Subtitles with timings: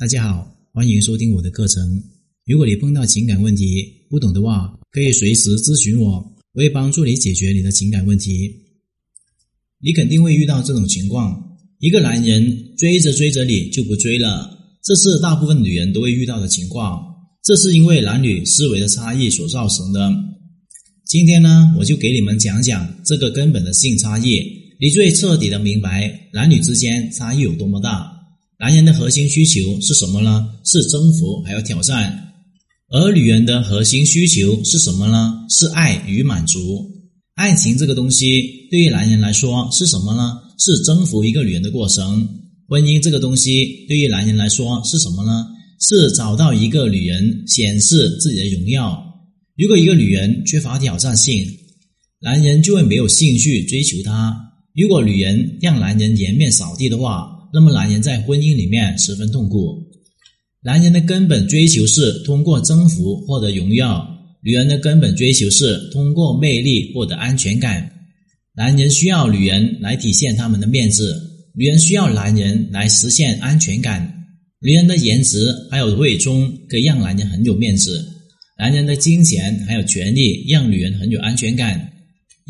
[0.00, 2.02] 大家好，欢迎收听我的课程。
[2.46, 6.12] 如果你碰到情感问题不懂的话，可以随时咨询我，
[6.54, 8.50] 我会帮助你解决你的情感问题。
[9.78, 11.38] 你肯定会遇到这种情况：
[11.80, 17.04] 一个男人追着追着你就不追了，这是大部分女人都会遇到的情况。
[17.44, 20.10] 这是因为男女思维的差异所造成的。
[21.04, 24.40] 今天呢，我就给你们讲讲这个根本的性差异，
[24.80, 28.16] 你最彻底的明白男女之间差异有多么大。
[28.60, 30.46] 男人的核心需求是什么呢？
[30.66, 32.28] 是征服还有挑战。
[32.90, 35.32] 而女人的核心需求是什么呢？
[35.48, 36.86] 是爱与满足。
[37.36, 40.36] 爱情这个东西对于男人来说是什么呢？
[40.58, 42.28] 是征服一个女人的过程。
[42.68, 45.46] 婚姻这个东西对于男人来说是什么呢？
[45.80, 49.02] 是找到一个女人显示自己的荣耀。
[49.56, 51.48] 如果一个女人缺乏挑战性，
[52.20, 54.36] 男人就会没有兴趣追求她。
[54.74, 59.86] 如果女人让男人颜面扫地的话，那么男人在婚姻里面十分痛苦。
[60.62, 64.06] 男人的根本追求是通过征服获得荣耀，
[64.42, 67.90] 女人的根本追求是通过魅力获得安全感。
[68.54, 71.16] 男人需要女人来体现他们的面子，
[71.54, 74.12] 女人需要男人来实现安全感。
[74.60, 78.04] 女人的颜值还有伪装可以让男人很有面子，
[78.58, 81.90] 男人的金钱还有权利让女人很有安全感。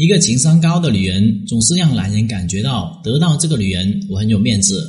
[0.00, 4.82] 一个情商高的女人总是让男人感觉到得到这个女人我很有面子。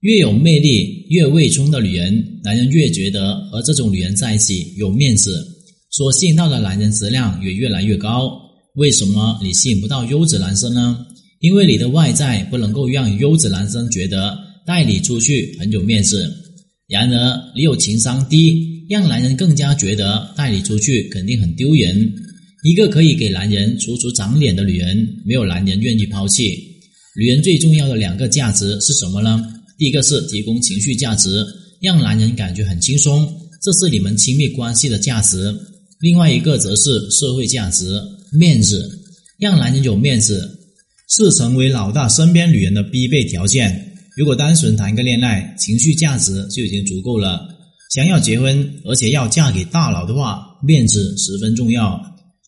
[0.00, 5.42] 越有魅力、越伪充的女人，男人越觉得和这种女人在一起有面子，
[5.90, 8.38] 所吸引到的男人质量也越来越高。
[8.74, 11.06] 为什么你吸引不到优质男生呢？
[11.40, 14.36] 因为你的外在不能够让优质男生觉得
[14.66, 16.30] 带你出去很有面子。
[16.86, 22.12] 然而，你有情商低，让男人更加觉得带你出去肯定很丢人。
[22.62, 26.58] 一个可以给男人足足长脸的女人，没有男人愿意抛弃。
[27.16, 29.42] 女人最重要的两个价值是什么呢？
[29.78, 31.44] 第一个是提供情绪价值，
[31.80, 33.26] 让男人感觉很轻松，
[33.62, 35.54] 这是你们亲密关系的价值。
[36.00, 37.98] 另外一个则是社会价值，
[38.32, 38.86] 面子，
[39.38, 40.58] 让男人有面子，
[41.08, 43.94] 是成为老大身边女人的必备条件。
[44.16, 47.40] 如果单纯谈个恋爱，情绪价值就已经足够了。
[47.94, 51.98] 想要结婚，而且要嫁给大佬的话，面子十分重要。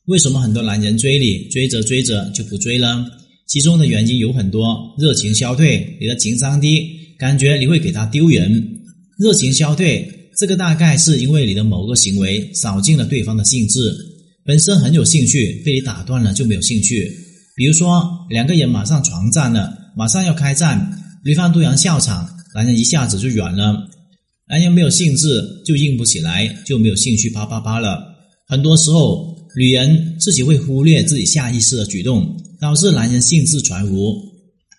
[0.07, 3.07] 为什么很多男人追你，追着追着就不追了？
[3.47, 7.01] 其中的原因有很多：热情消退，你的情商低。
[7.19, 8.81] 感觉你会给他丢人，
[9.17, 13.95] 热情消退，这个大概是因为你的某个行为扫尽了对方的兴致，
[14.45, 17.09] 本身很有兴趣，被你打断了就没有兴趣。
[17.55, 23.89] 比如说两个人马上床战了，马上要开战，对方突然笑场，男人一下子就软了，
[24.49, 28.03] 男人没有兴致就硬不起来，就没有兴趣啪啪啪了。
[28.49, 34.15] 很多时候，女人自己会忽略自己下意识的举动，导致男人兴致全无。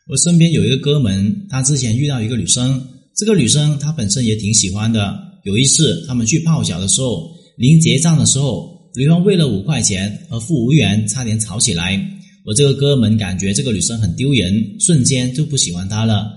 [0.09, 2.81] 我身边有一个哥们，他之前遇到一个女生，
[3.15, 5.17] 这个女生他本身也挺喜欢的。
[5.43, 12.01] 有一次他们去泡脚的时候，临结账的时候，女方为了五块钱和服务员差点吵起来。
[12.45, 16.27] 我这个哥们感觉这个女生很丢人，瞬间就不喜欢她了。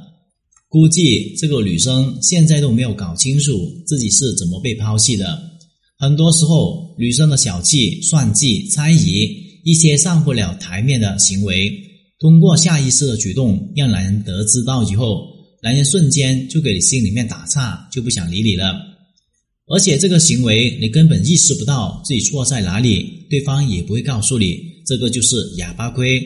[0.69, 3.53] 估计这个女生现在都没有搞清楚
[3.87, 5.41] 自己是怎么被抛弃的。
[5.99, 9.29] 很多时候，女生的小气、算计、猜疑，
[9.65, 11.73] 一些上不了台面的行为。
[12.19, 15.27] 通过下意识的举动，让男人得知到以后，
[15.63, 18.75] 男人瞬间就给心里面打岔，就不想理你了。
[19.69, 26.23] 而且这个行为你根本意识不到自己错在哪里，对方也不会告诉你，这个就是哑巴亏。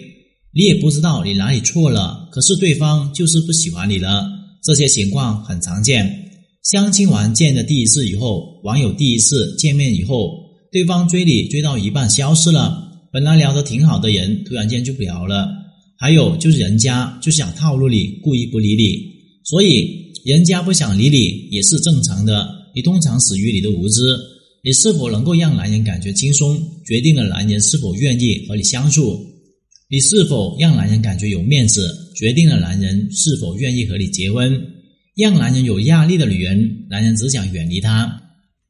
[0.53, 4.29] 你也不知道你哪里错了，可是对方就是不喜欢你了。
[4.65, 6.30] 这些情况很常见。
[6.63, 10.31] 相亲完见的第一次以后，网友第一次见面以后，
[10.71, 15.49] 对方追你追到一半消失了，本来聊得挺好的人，突然间就不聊了。
[15.99, 18.99] 还有就是，人家就想套路你，故意不理你，
[19.45, 22.47] 所以人家不想理你也是正常的。
[22.75, 24.03] 你通常死于你的无知。
[24.63, 29.19] 你是否能够让男人感觉轻松，决定了男人是否愿意和你相处；
[29.89, 34.63] 你是否让男人感觉有面子，决定了男人是否愿意和你结婚。
[35.21, 38.09] 让男人有压力的女人，男人只想远离她；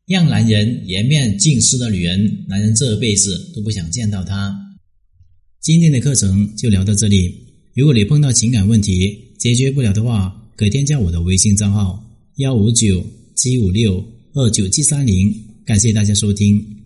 [0.09, 4.53] 让男人颜面尽失的女人，男人这辈子都不想见到她。
[5.61, 7.33] 今天的课程就聊到这里。
[7.77, 12.05] 如果你碰到情感问题解决不了的话，可添加我的微信账号
[12.39, 13.07] 幺五九
[13.37, 14.05] 七五六
[14.35, 15.33] 二九七三零。
[15.65, 16.80] 感谢大家收听。